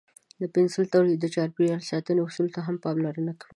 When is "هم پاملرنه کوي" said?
2.67-3.49